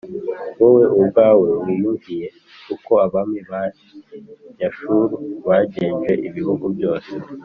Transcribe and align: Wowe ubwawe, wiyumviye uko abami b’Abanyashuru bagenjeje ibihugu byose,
Wowe 0.59 0.83
ubwawe, 0.99 1.47
wiyumviye 1.63 2.27
uko 2.73 2.91
abami 3.05 3.39
b’Abanyashuru 3.49 4.97
bagenjeje 5.47 6.13
ibihugu 6.29 6.65
byose, 6.75 7.11